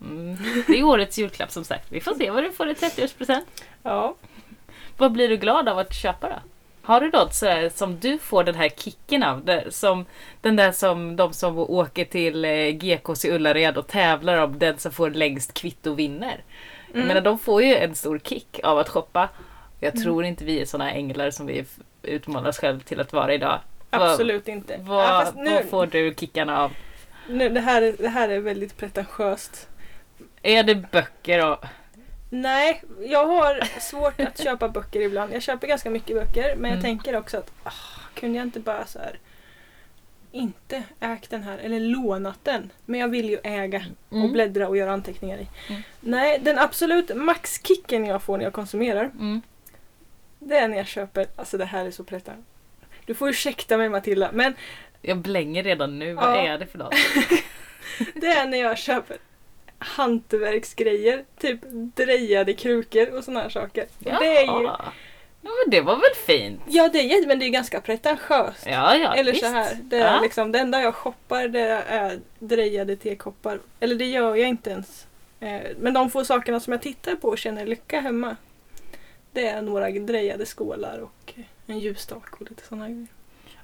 [0.00, 0.36] Mm.
[0.66, 1.92] Det är årets julklapp som sagt.
[1.92, 3.44] Vi får se vad du får i 30-årspresent.
[3.82, 4.14] Ja.
[4.96, 6.34] Vad blir du glad av att köpa då?
[6.82, 9.44] Har du något sådär som du får den här kicken av?
[9.44, 10.04] Det, som,
[10.40, 14.78] den där som de som åker till eh, GKs i Ullared och tävlar om den
[14.78, 16.44] som får längst kvitto vinner.
[16.86, 17.08] Jag Mm.
[17.08, 19.28] menar, de får ju en stor kick av att shoppa.
[19.80, 21.64] Jag tror inte vi är sådana änglar som vi
[22.04, 23.60] utmålar oss själva till att vara idag.
[23.90, 24.76] Vad- Absolut inte.
[24.80, 26.72] Vad, ja, nu, vad får du kickarna av?
[27.28, 29.68] nu, det, här, är- det här är väldigt pretentiöst.
[30.42, 31.64] Är det böcker och...
[32.30, 35.32] Nej, jag har svårt att köpa böcker ibland.
[35.34, 36.82] Jag köper ganska mycket böcker men jag Mm.
[36.82, 37.72] tänker också att ah,
[38.14, 39.18] kunde jag inte bara så här
[40.32, 42.70] inte ägt den här eller lånat den.
[42.84, 44.32] Men jag vill ju äga och Mm.
[44.32, 45.48] bläddra och göra anteckningar i.
[45.68, 45.82] Mm.
[46.00, 49.10] Nej, den absolut maxkicken jag får när jag konsumerar
[50.44, 52.48] Det är när jag köper, alltså det här är så pretentiöst.
[53.06, 54.54] Du får ursäkta mig Matilda, men
[55.02, 56.14] Jag blänger redan nu.
[56.14, 56.36] Vad Ja.
[56.36, 56.94] är det för något?
[58.14, 59.16] det är när jag köper
[59.78, 61.24] hantverksgrejer.
[61.38, 61.60] Typ
[61.96, 63.82] drejade krukor och såna här saker.
[63.98, 64.64] Och det är ju.
[64.64, 66.60] Ja, men det var väl fint?
[66.68, 68.66] ja det är men det är ganska pretentiöst.
[68.66, 69.44] Ja, ja, Eller visst.
[69.44, 70.20] så här, det, är Ja.
[70.20, 73.58] liksom, det enda jag shoppar det är drejade tekoppar.
[73.80, 75.06] Eller det gör jag inte ens.
[75.40, 78.36] Eh, Men de få sakerna som jag tittar på och känner lycka hemma.
[79.34, 81.34] Det är några drejade skålar och
[81.66, 83.06] en ljusstak och lite sådana grejer.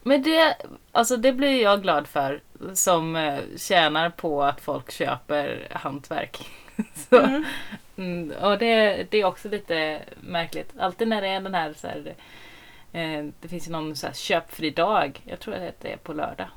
[0.02, 0.56] Men det,
[0.92, 2.40] alltså det blir jag glad för
[2.74, 6.46] som eh, tjänar på att folk köper hantverk.
[7.10, 7.44] Så, Mm.
[7.96, 10.72] mm, och det, det är också lite märkligt.
[10.78, 12.14] Alltid när det är den här, så här
[12.92, 15.20] eh, det finns ju någon så här köpfri dag.
[15.24, 16.48] Jag tror att det är på lördag.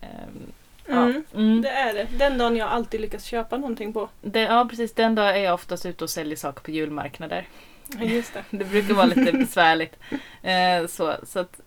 [0.00, 0.52] Mm.
[0.86, 1.22] ja.
[1.38, 1.62] Mm.
[1.62, 2.06] Det är det.
[2.18, 4.08] Den dagen jag alltid lyckas köpa någonting på.
[4.20, 7.46] Det, ja precis, den dag är jag oftast ute och säljer saker på julmarknader.
[7.88, 8.44] Ja, Just det.
[8.50, 9.96] Det brukar vara lite besvärligt.
[10.42, 11.60] Eh, så, så att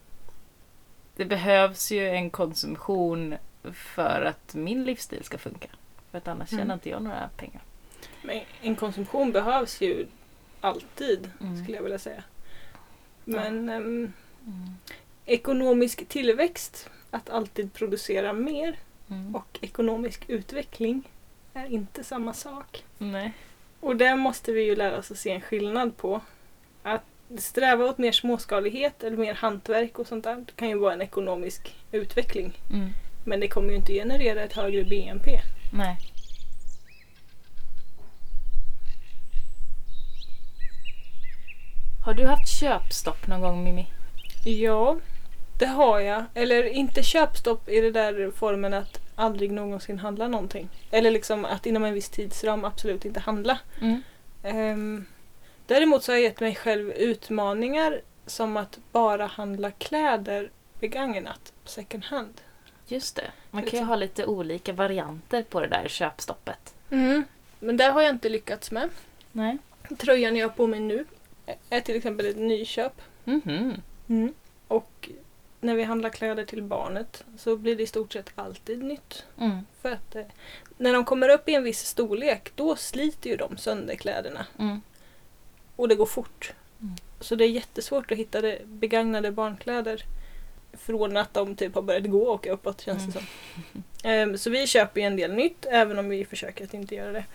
[1.15, 3.35] det behövs ju en konsumtion
[3.73, 5.67] för att min livsstil ska funka.
[6.11, 6.73] För att annars tjänar Mm.
[6.73, 7.61] inte jag några pengar.
[8.21, 10.07] Men en konsumtion behövs ju
[10.61, 11.63] alltid, Mm.
[11.63, 12.23] skulle jag vilja säga.
[13.25, 14.13] Men ehm,
[14.45, 14.69] Mm.
[15.25, 18.79] ekonomisk tillväxt, att alltid producera mer
[19.09, 19.35] Mm.
[19.35, 21.03] och ekonomisk utveckling
[21.53, 22.83] är inte samma sak.
[22.97, 23.33] Nej.
[23.81, 26.21] Och där måste vi ju lära oss att se en skillnad på.
[26.83, 27.03] Att
[27.37, 31.01] sträva åt mer småskalighet eller mer hantverk och sånt där det kan ju vara en
[31.01, 32.59] ekonomisk utveckling.
[32.69, 32.89] Mm.
[33.23, 35.39] Men det kommer ju inte generera ett högre BNP.
[35.73, 35.97] Nej.
[42.05, 43.87] Har du haft köpstopp någon gång Mimmi?
[44.45, 44.97] Ja,
[45.59, 46.25] det har jag.
[46.33, 50.69] Eller inte köpstopp i det där formen att aldrig någonsin handla någonting.
[50.91, 53.59] Eller liksom att inom en viss tidsram absolut inte handla.
[53.81, 54.01] Mm.
[54.43, 55.05] Ehm,
[55.67, 62.03] däremot så har jag gett mig själv utmaningar som att bara handla kläder begagnat second
[62.05, 62.41] hand.
[62.87, 63.31] Just det.
[63.51, 66.73] Man kan ju ha lite olika varianter på det där köpstoppet.
[67.59, 68.89] Men det har jag inte lyckats med.
[69.31, 69.57] Nej.
[69.97, 71.05] Tröjan jag har på mig nu
[71.69, 73.01] är till exempel ett nyköp.
[73.23, 74.33] Mhm.
[74.67, 75.09] Och
[75.61, 79.25] när vi handlar kläder till barnet så blir det i stort sett alltid nytt.
[79.39, 79.57] Mm.
[79.81, 80.23] För att eh,
[80.77, 84.45] när de kommer upp i en viss storlek då sliter ju de sönder kläderna.
[84.59, 84.81] Mm.
[85.75, 86.53] Och det går fort.
[86.81, 86.95] Mm.
[87.19, 90.03] Så det är jättesvårt att hitta det begagnade barnkläder.
[90.73, 93.23] Från att de typ har börjat gå och uppåt känns det Mm.
[93.71, 93.83] som.
[94.09, 97.11] Ehm, så vi köper ju en del nytt även om vi försöker att inte göra
[97.11, 97.25] det.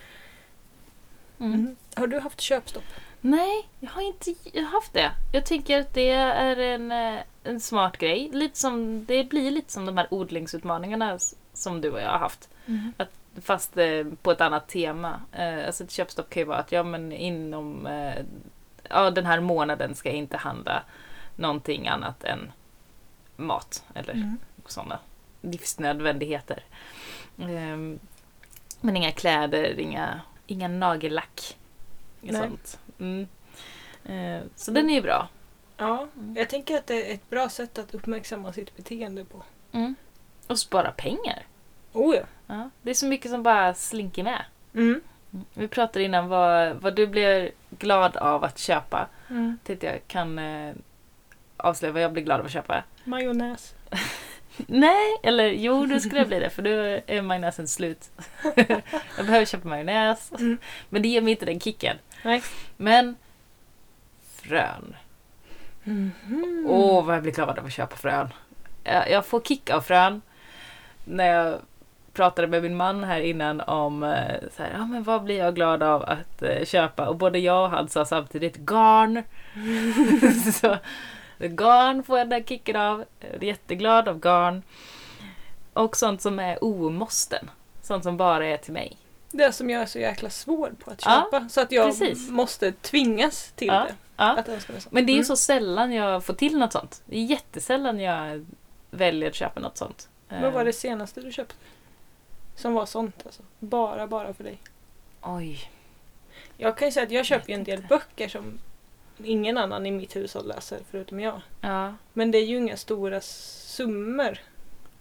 [1.41, 1.77] Mm.
[1.95, 2.85] Har du haft köpstopp?
[3.31, 4.35] Nej, jag har inte
[4.73, 5.13] haft det.
[5.33, 8.31] Jag tycker att det är en, eh, en smart grej.
[8.33, 11.19] Lite som, det blir lite som de här odlingsutmaningarna
[11.53, 12.49] som du och jag har haft.
[12.97, 13.09] Att,
[13.43, 15.21] fast eh, på ett annat tema.
[15.33, 18.15] Eh, alltså ett köpstopp kan ju vara att ja, men inom eh,
[18.91, 20.83] ja, den här månaden ska jag inte handla
[21.37, 22.53] någonting annat än
[23.37, 24.39] mat eller Mm.
[24.67, 24.99] sådana
[25.43, 26.65] livsnödvändigheter.
[27.43, 27.99] Ehm,
[28.81, 31.57] men inga kläder, inga, inga nagellack.
[32.21, 32.43] Nej.
[32.43, 32.79] Sånt.
[32.99, 33.27] Mm.
[34.05, 35.29] Eh, så den är ju bra.
[35.77, 39.43] Ja, jag tänker att det är ett bra sätt att uppmärksamma sitt beteende på.
[39.73, 39.95] Mm.
[40.47, 41.47] Och spara pengar.
[41.93, 42.23] Oh ja.
[42.47, 44.45] Ja, det är så mycket som bara slinker med.
[44.75, 45.01] Mm.
[45.55, 49.09] Vi pratade innan vad, vad du blir glad av att köpa.
[49.31, 49.59] Mm.
[49.65, 50.75] Tänkte jag kan eh,
[51.57, 52.83] avslöja vad jag blir glad av att köpa.
[53.05, 53.75] Majonnäs.
[54.57, 58.11] Nej, eller jo, du skulle bli det för nu är majonnäsen slut.
[59.17, 60.33] jag behöver köpa majonnäs.
[60.33, 60.59] Mm.
[60.89, 61.97] Men det ger mig inte den kicken.
[62.23, 62.43] Nej.
[62.77, 63.17] Men
[64.43, 64.97] frön.
[65.85, 66.67] Mhm.
[66.69, 68.29] Åh, vad jag blir glad av att köpa frön.
[68.85, 70.23] Jag, jag får kick av frön.
[71.05, 71.59] När jag
[72.13, 75.55] pratade med min man här innan om eh, så här, ja, men vad blir jag
[75.55, 77.09] glad av att eh, köpa.
[77.09, 79.23] Och både jag och han sa samtidigt garn.
[80.53, 80.77] så
[81.39, 83.05] garn får jag den där kicken av.
[83.21, 84.63] Jag är jätteglad av garn.
[85.73, 87.51] Och sånt som är omåsten.
[87.83, 88.97] Sånt som bara är till mig.
[89.31, 91.49] Det som jag är så jäkla svår på att Ja, köpa.
[91.49, 92.29] så att jag precis.
[92.29, 93.95] måste tvingas till Ja, det.
[94.17, 94.37] ja.
[94.39, 94.83] Att önska mig.
[94.91, 95.25] Men det är ju Mm.
[95.27, 97.03] så sällan jag får till något sånt.
[97.07, 98.47] Det är jättesällan jag
[98.91, 100.09] väljer att köpa något sånt.
[100.29, 101.55] Vad var Eh, det senaste du köpte?
[102.57, 103.43] Som var sånt alltså.
[103.59, 104.59] Bara, bara för dig.
[105.23, 105.71] Oj.
[106.57, 107.89] Jag kan ju säga att jag köper ju en del inte.
[107.89, 108.59] böcker som
[109.25, 111.41] ingen annan i mitt hushåll läser förutom jag.
[111.61, 111.95] Ja.
[112.13, 114.39] Men det är ju inga stora summor.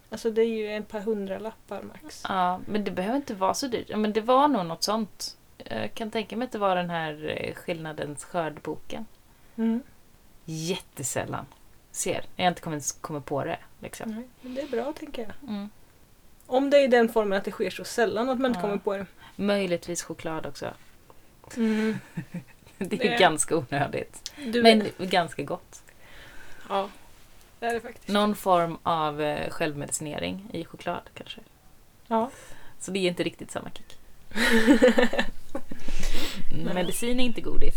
[0.09, 2.23] Alltså det är ju en par hundralappar max.
[2.27, 3.89] ja, men det behöver inte vara så dyrt.
[3.95, 5.37] Men det var nog något sånt.
[5.57, 9.05] Jag kan tänka mig att det var den här eh, Skillnadens skördboken.
[9.55, 9.83] Mm.
[10.45, 11.45] Jättesällan
[11.91, 12.25] ser.
[12.35, 13.57] Jag inte kommer, kommer på det.
[13.79, 14.11] Liksom.
[14.15, 15.49] Nej, men det är bra tänker jag.
[15.49, 15.69] Mm.
[16.45, 18.61] Om det är i den formen att det sker så sällan att man inte Ja.
[18.61, 19.05] kommer på det.
[19.35, 20.73] Möjligtvis choklad också.
[21.57, 21.97] Mm.
[22.77, 24.31] Det är Det- ganska onödigt.
[24.45, 25.83] Du, Men ganska gott.
[26.69, 26.89] Ja,
[27.65, 28.07] det är det faktiskt.
[28.07, 31.41] Någon form av eh, självmedicinering i choklad kanske.
[32.07, 32.31] Ja.
[32.79, 33.97] Så det är inte riktigt samma kick.
[36.73, 37.75] Medicin är inte godis.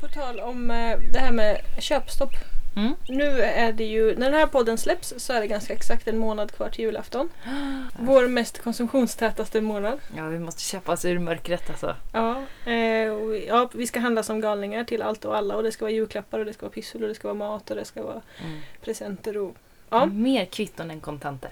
[0.00, 2.34] På tal om eh, det här med köpstopp.
[2.76, 2.92] Mm.
[3.08, 6.18] Nu är det ju, när den här podden släpps så är det ganska exakt en
[6.18, 7.28] månad kvar till julafton.
[7.98, 9.98] Vår mest konsumtionstätaste månad.
[10.16, 11.96] Ja, vi måste köpa oss ur mörkret alltså.
[12.12, 15.72] Ja, eh, vi- ja, vi ska handla som galningar till allt och alla och det
[15.72, 17.84] ska vara julklappar och det ska vara pyssel och det ska vara mat och det
[17.84, 18.60] ska vara Mm.
[18.80, 19.56] presenter och
[19.90, 21.50] ja, Mer kvitton än kontanter.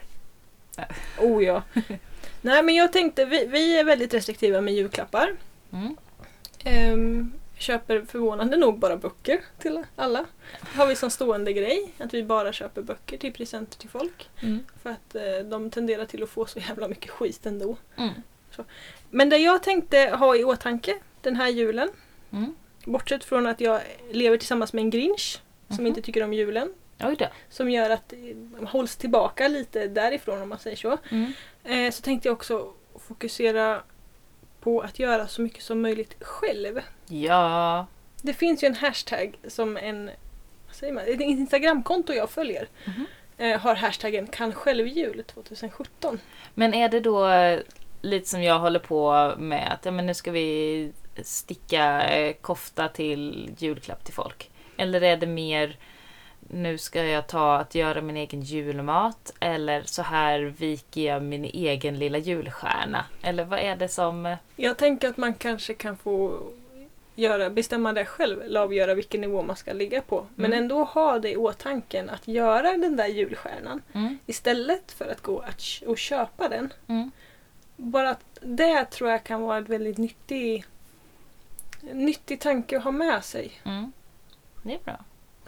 [1.18, 1.62] oh ja.
[2.40, 5.32] Nej men jag tänkte, vi, vi är väldigt restriktiva med julklappar.
[5.72, 5.96] Mm.
[6.64, 10.26] Ehm, köper förvånande nog bara böcker till alla.
[10.72, 14.30] Det har vi som stående grej, att vi bara köper böcker till presenter till folk.
[14.42, 14.58] Mm.
[14.82, 17.76] För att eh, de tenderar till att få så jävla mycket skit ändå.
[17.96, 18.10] Mm.
[19.10, 21.88] Men det jag tänkte ha i åtanke den här julen,
[22.32, 22.54] Mm.
[22.84, 25.86] bortsett från att jag lever tillsammans med en grinch som Mhm.
[25.86, 26.74] inte tycker om julen,
[27.50, 28.34] som gör att det
[28.66, 30.98] hålls tillbaka lite därifrån om man säger så.
[31.10, 31.32] Mm.
[31.64, 32.72] Eh, så tänkte jag också
[33.08, 33.82] fokusera
[34.60, 36.80] på att göra så mycket som möjligt själv.
[37.08, 37.86] Ja.
[38.22, 40.10] Det finns ju en hashtag som en,
[40.66, 43.06] vad säger man, ett Instagramkonto jag följer Mhm.
[43.38, 46.20] eh, har hashtaggen kan självjul 2017.
[46.54, 47.60] Men är det då eh,
[48.02, 50.92] lite som jag håller på med att ja, men nu ska vi
[51.22, 54.50] sticka eh, kofta till julklapp till folk?
[54.76, 55.76] Eller är det mer
[56.52, 61.44] nu ska jag ta att göra min egen julmat eller så här viker jag min
[61.44, 63.04] egen lilla julstjärna?
[63.22, 64.26] Eller vad är det som...
[64.26, 66.42] eh, Jag tänker att man kanske kan få
[67.14, 70.26] göra, bestämma det själv, eller avgöra vilken nivå man ska ligga på.
[70.34, 70.58] Men Mm.
[70.64, 75.38] ändå ha det i åtanke att göra den där julstjärnan Mm, istället för att gå
[75.38, 76.72] att, och köpa den.
[76.86, 77.10] mm,
[77.76, 80.64] Bara att det tror jag kan vara ett väldigt nyttig,
[81.92, 83.52] nyttig tanke att ha med sig.
[83.64, 83.92] mm.
[84.62, 84.98] Det är bra.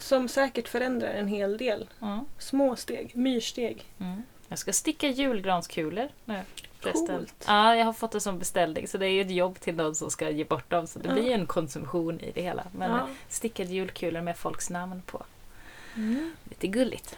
[0.03, 1.89] Som säkert förändrar en hel del.
[2.03, 3.85] Mm, Små steg, myrsteg.
[4.01, 4.23] mm.
[4.49, 6.41] Jag ska sticka julgranskulor nu.
[6.93, 7.45] Coolt.
[7.47, 9.95] Ja, jag har fått det som beställning så det är ju ett jobb till någon
[9.95, 10.87] som ska ge bort dem.
[10.87, 11.15] Så det Ja.
[11.15, 12.65] blir en konsumtion i det hela.
[12.73, 13.09] Men Ja.
[13.29, 15.25] stickade julkulor med folks namn på.
[15.97, 16.33] Mm.
[16.49, 17.17] Lite gulligt.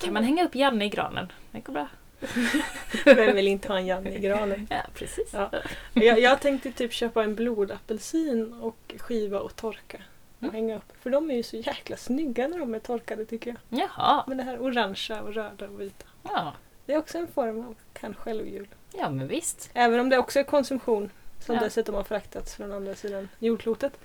[0.00, 1.32] Kan man hänga upp Janne i granen?
[1.50, 1.88] Det går bra.
[3.04, 4.66] Vem vill inte ha en Janne i granen?
[4.70, 5.28] Ja, precis.
[5.32, 5.50] Ja.
[5.94, 9.98] Jag, jag tänkte typ köpa en blodapelsin och skiva och torka.
[10.48, 10.54] Och Mm.
[10.54, 10.92] hänga upp.
[11.02, 13.80] För de är ju så jäkla snygga när de är torkade tycker jag.
[13.80, 14.24] Jaha.
[14.26, 16.06] Men det här orangea och röda och vita.
[16.22, 16.52] Ja.
[16.86, 18.68] Det är också en form av kan självjul.
[18.92, 19.70] Ja men visst.
[19.74, 21.60] Även om det också är konsumtion som Ja.
[21.60, 23.98] dessutom har fraktats från andra sidan jordklotet.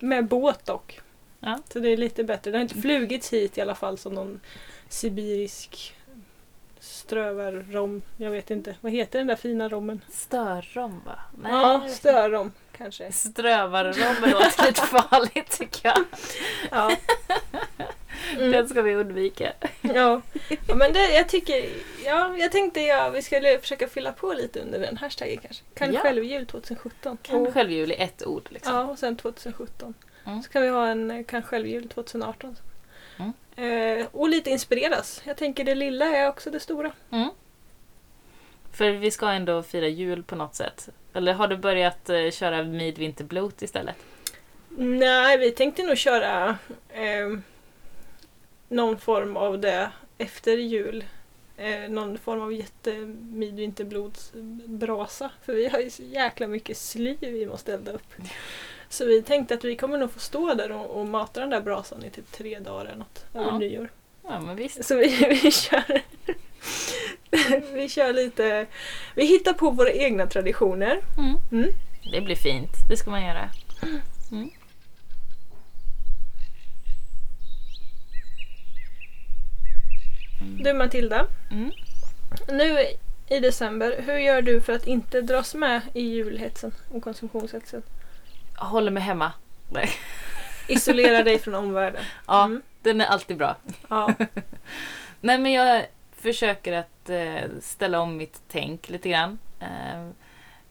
[0.00, 1.00] Med båt dock.
[1.40, 1.58] Ja.
[1.72, 2.50] Så det är lite bättre.
[2.50, 4.40] Det har inte flugits hit i alla fall som någon
[4.88, 5.94] sibirisk
[6.80, 8.02] strövarrom.
[8.16, 8.76] Jag vet inte.
[8.80, 10.00] Vad heter den där fina rommen?
[10.10, 11.18] Störrom va?
[11.42, 11.52] Nej.
[11.52, 13.12] Ja, störrom kanske.
[13.12, 16.04] Strövarrom låter lite farligt tycker jag.
[16.70, 16.96] Ja.
[18.36, 18.50] Mm.
[18.50, 19.52] Den ska vi undvika.
[19.80, 20.20] Ja.
[20.68, 21.68] ja, men det, jag tycker,
[22.04, 25.64] ja, jag tänkte ja, vi skulle försöka fylla på lite under den hashtaggen kanske.
[25.74, 26.00] Kan Ja.
[26.00, 27.18] självjul 2017.
[27.22, 28.74] Kan och, självjul i ett ord liksom.
[28.74, 29.94] Ja, och sen 2017.
[30.26, 30.42] Mm.
[30.42, 32.56] Så kan vi ha en kan självjul 2018.
[33.18, 33.32] Mm.
[34.00, 35.22] Eh, och lite inspireras.
[35.24, 36.92] Jag tänker det lilla är också det stora.
[37.10, 37.28] Mm.
[38.72, 40.88] För vi ska ändå fira jul på något sätt.
[41.14, 43.96] Eller har du börjat eh, köra midvinterblot istället?
[44.78, 46.58] Nej, vi tänkte nog köra
[46.88, 47.38] eh,
[48.68, 51.04] någon form av det efter jul.
[51.56, 55.30] Eh, någon form av jättemidvinterblodsbrasa.
[55.42, 58.12] För vi har ju så jäkla mycket sly vi måste elda upp.
[58.88, 61.60] Så vi tänkte att vi kommer nog få stå där och, och mata den där
[61.60, 63.58] brasan i typ tre dagar eller något över Ja.
[63.58, 63.88] nyår.
[64.28, 64.84] Ja men visst.
[64.84, 66.02] Så vi, vi kör
[67.74, 68.66] Vi kör lite
[69.14, 71.00] Vi hittar på våra egna traditioner.
[71.18, 71.36] Mm.
[71.52, 71.70] Mm.
[72.12, 72.72] Det blir fint.
[72.88, 73.50] Det ska man göra.
[80.62, 81.70] Du Matilda, Mm.
[82.48, 82.78] nu
[83.28, 87.82] i december, hur gör du för att inte dras med i julhetsen och konsumtionshetsen?
[88.58, 89.32] Jag håller mig hemma.
[90.68, 92.02] Isolera dig från omvärlden.
[92.26, 92.62] Ja, Mm.
[92.82, 93.56] Den är alltid bra.
[93.88, 94.14] Ja.
[95.20, 99.38] Nej men jag försöker att eh, ställa om mitt tänk lite grann.
[99.60, 100.08] Eh,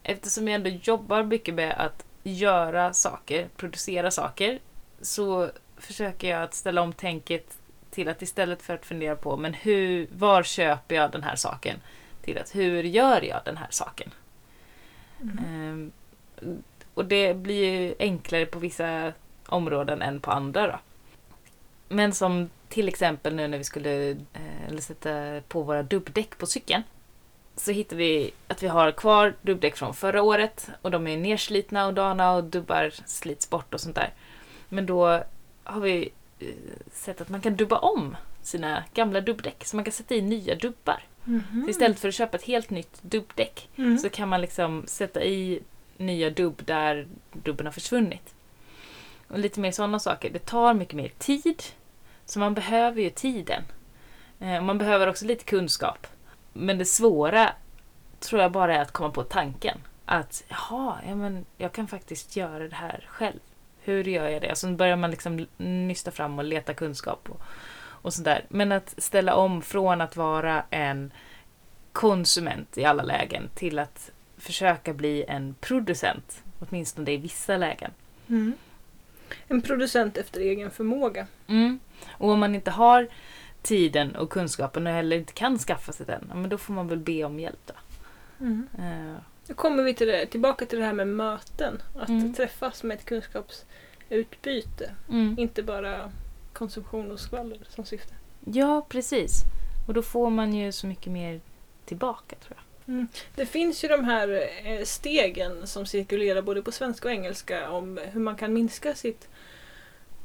[0.04, 4.60] eftersom jag ändå jobbar mycket med att göra saker, producera saker,
[5.02, 7.58] så försöker jag att ställa om tänket
[7.90, 11.78] till att istället för att fundera på men hur, var köper jag den här saken?
[12.22, 14.12] Till att hur gör jag den här saken?
[15.22, 15.92] Mm.
[16.42, 16.48] Eh,
[16.94, 19.14] och det blir ju enklare på vissa
[19.46, 20.80] områden än på andra då.
[21.92, 26.84] Men som till exempel nu när vi skulle eh, sätta på våra dubbdäck på cykeln.
[27.56, 31.86] Så hittade vi att vi har kvar dubbdäck från förra året och de är nerslitna
[31.88, 34.14] och dana och dubbar slits bort och sånt där.
[34.70, 35.24] Men då
[35.64, 36.48] har vi eh,
[36.92, 40.56] sett att man kan dubba om sina gamla dubbdäck så man kan sätta i nya
[40.56, 41.04] dubbar.
[41.24, 41.62] Mhm.
[41.64, 43.98] Så istället för att köpa ett helt nytt dubbdäck Mm.
[43.98, 45.60] så kan man liksom sätta i
[45.98, 48.34] nya dubb där dubben har försvunnit.
[49.28, 50.30] Och lite mer sådana saker.
[50.30, 51.64] Det tar mycket mer tid.
[52.32, 53.64] Så man behöver ju tiden.
[54.40, 56.08] Eh, man behöver också lite kunskap.
[56.54, 57.54] Men det svåra
[58.20, 59.78] tror jag bara är att komma på tanken.
[60.06, 63.40] Att jaha, ja, men jag kan faktiskt göra det här själv.
[63.82, 64.52] Hur gör jag det?
[64.52, 67.42] Och så börjar man liksom nysta fram och leta kunskap och,
[67.78, 68.46] och sådär.
[68.50, 71.12] Men att ställa om från att vara en
[71.92, 76.44] konsument i alla lägen till att försöka bli en producent.
[76.60, 77.92] Åtminstone i vissa lägen.
[78.30, 78.54] Mm.
[79.48, 81.28] En producent efter egen förmåga.
[81.48, 81.80] Mm.
[82.12, 83.08] Och om man inte har
[83.62, 87.00] tiden och kunskapen och heller inte kan skaffa sig den, men då får man väl
[87.00, 87.74] be om hjälp då.
[88.78, 89.16] Eh,
[89.48, 91.82] Nu kommer vi till det, tillbaka till det här med möten.
[92.00, 92.34] Att Mm.
[92.34, 94.92] träffas med ett kunskapsutbyte.
[95.10, 95.36] mm.
[95.40, 96.12] Inte bara
[96.54, 98.14] konsumtion och skvaller som syfte.
[98.46, 99.44] Ja, precis.
[99.88, 101.42] Och då får man ju så mycket mer
[101.86, 102.64] tillbaka tror jag.
[103.36, 108.00] Det finns ju de här eh, stegen som cirkulerar både på svenska och engelska om
[108.12, 109.28] hur man kan minska sitt,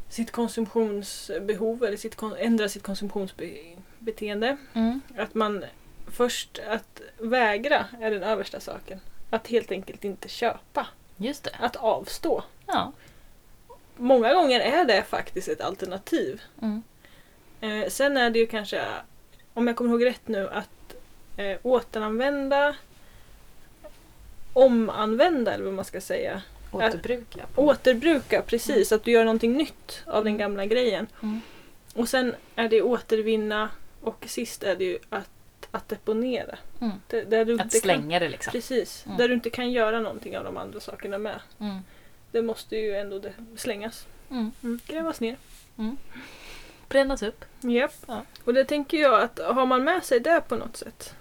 [0.08, 4.56] sitt konsumtionsbehov eller sitt, ändra sitt konsumtionsbeteende.
[5.16, 5.64] Att man
[6.06, 9.00] först att vägra är den översta saken.
[9.30, 10.86] Att helt enkelt inte köpa.
[11.16, 11.56] Just det.
[11.60, 12.44] Att avstå.
[12.66, 12.92] Ja.
[13.96, 16.42] Många gånger är det faktiskt ett alternativ.
[16.62, 16.82] Mm.
[17.60, 18.84] Eh, sen är det ju kanske,
[19.54, 20.68] om jag kommer ihåg rätt nu, att
[21.36, 22.76] eh, återanvända,
[24.52, 26.42] omanvända eller vad man ska säga.
[26.72, 27.46] Återbruka.
[27.56, 28.92] Återbruka, precis.
[28.92, 31.06] Att du gör någonting nytt av den gamla grejen.
[31.22, 31.40] Mm.
[31.94, 33.70] Och sen är det återvinna
[34.00, 35.30] och sist är det ju att,
[35.70, 36.58] att deponera.
[36.80, 36.92] Mm.
[37.06, 38.50] Det, där du Att slänga det liksom.
[38.50, 39.06] Kan, precis.
[39.06, 39.18] Mm.
[39.18, 41.40] Där du inte kan göra någonting av de andra sakerna med.
[41.60, 41.78] Mm.
[42.30, 43.20] Det måste ju ändå
[43.56, 44.06] slängas.
[44.30, 44.52] Mm.
[44.62, 44.80] Mm.
[44.86, 45.36] Grävas ner.
[46.88, 47.44] Brännas upp.
[47.60, 47.94] Japp.
[48.06, 48.22] Ja.
[48.44, 51.14] Och det tänker jag att har man med sig det på något sätt.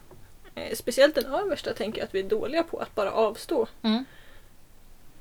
[0.56, 3.68] Eh, speciellt den översta tänker jag att vi är dåliga på att bara avstå.
[3.82, 4.06] Mm.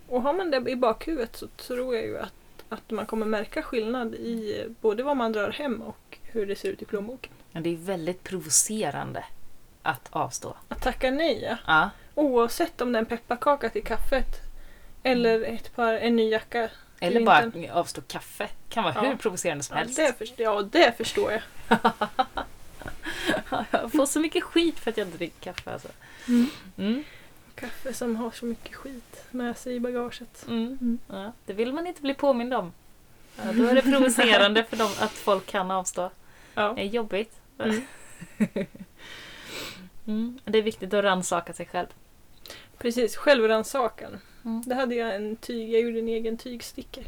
[0.08, 2.32] Och har man det i bakhuvudet så tror jag ju att,
[2.68, 6.56] att man kommer märka skillnad i eh, både vad man drar hem och hur det
[6.56, 7.32] ser ut i plånboken.
[7.52, 9.24] Men det är väldigt provocerande
[9.82, 10.56] att avstå.
[10.68, 11.56] Att tacka nej ja.
[11.66, 11.90] Ja.
[12.14, 14.26] Oavsett om det är en pepparkaka till kaffet
[15.02, 16.68] eller ett par, en ny jacka.
[17.00, 18.48] Eller bara avstå kaffe.
[18.68, 19.00] Kan vara Ja.
[19.00, 19.96] hur provocerande som Ja helst.
[19.96, 21.42] det, förstår, ja, det förstår jag.
[23.70, 25.88] Jag får så mycket skit för att jag inte dricker kaffe alltså.
[26.28, 26.46] Mm.
[26.76, 27.04] Mm.
[27.54, 30.44] Kaffe som har så mycket skit med sig i bagaget.
[30.48, 30.78] Mm.
[30.80, 30.98] Mm.
[31.08, 32.72] Ja, det vill man inte bli påmind om.
[33.36, 36.10] Ja, då är det provocerande för dem att folk kan avstå.
[36.54, 36.72] Ja.
[36.76, 37.40] Det är jobbigt.
[37.58, 37.82] Mm.
[40.06, 40.38] Mm.
[40.44, 41.86] Det är viktigt att rannsaka sig själv.
[42.78, 44.20] Precis, självrannsakan.
[44.44, 44.62] Mm.
[44.66, 47.04] Det hade jag en tyg, jag gjorde en egen tygsticker.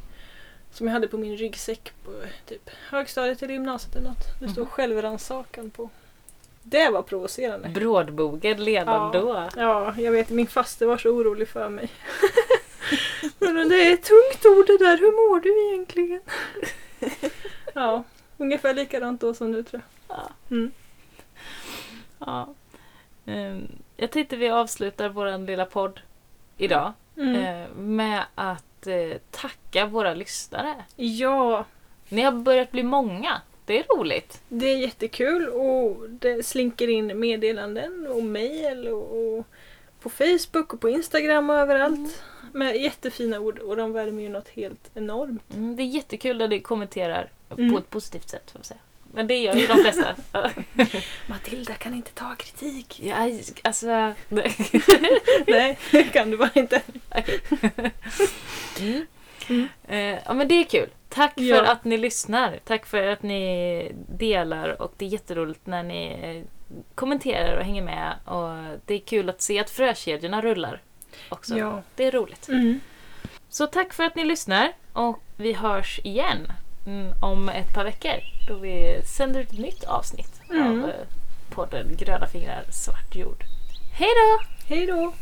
[0.72, 2.10] Som jag hade på min ryggsäck på
[2.46, 4.40] typ högstadiet eller gymnasiet eller något.
[4.40, 4.70] Det står Mhm.
[4.70, 5.90] självrannsakan på.
[6.68, 7.68] Det var provocerande.
[7.68, 9.20] Brådbogad redan Ja.
[9.20, 9.48] då.
[9.56, 10.30] Ja, jag vet.
[10.30, 11.88] Min faste var så orolig för mig.
[13.38, 14.96] Men det är ett tungt ord det där.
[14.98, 16.20] Hur mår du egentligen?
[17.74, 18.02] ja,
[18.38, 20.16] ungefär likadant då som nu tror jag.
[20.18, 20.28] Ja.
[20.50, 20.70] Mm.
[22.18, 22.54] Ja.
[23.26, 26.00] Ehm, Jag tänkte vi avslutar vår lilla podd
[26.56, 27.36] idag Mm.
[27.36, 30.74] eh, med att eh, tacka våra lyssnare.
[30.96, 31.64] Ja,
[32.08, 33.40] Ni har börjat bli många.
[33.66, 34.40] Det är roligt.
[34.48, 39.46] det är jättekul och det slinker in meddelanden och mejl och, och
[40.00, 42.22] på Facebook och på Instagram och överallt.
[42.52, 45.54] Med jättefina ord och de värmer ju något helt enormt.
[45.54, 47.72] Mm, Det är jättekul när ni kommenterar Mm.
[47.72, 48.50] på ett positivt sätt.
[48.50, 48.80] får man säga.
[49.14, 50.14] Men det gör ju de flesta.
[51.28, 53.00] Matilda kan inte ta kritik.
[53.04, 53.30] Ja,
[53.62, 53.86] alltså...
[55.46, 56.82] Nej, det kan du bara inte.
[58.80, 59.06] Mm.
[59.48, 59.68] Mm.
[59.88, 60.90] Eh, ja men det är kul.
[61.08, 61.56] Tack Ja.
[61.56, 62.58] för att ni lyssnar.
[62.64, 67.82] Tack för att ni delar och det är jätteroligt när ni eh, kommenterar och hänger
[67.82, 68.12] med.
[68.24, 70.82] Och det är kul att se att frökedjorna rullar
[71.28, 71.58] också.
[71.58, 71.82] Ja.
[71.94, 72.48] Det är roligt.
[72.48, 72.80] Mm.
[73.48, 76.52] Så tack för att ni lyssnar och vi hörs igen
[76.86, 80.82] mm, om ett par veckor då vi sänder ett nytt avsnitt Mm.
[80.82, 80.94] av eh,
[81.50, 83.44] podden Gröna fingrar svart jord.
[83.92, 84.46] Hej då!
[84.74, 85.12] Hej då!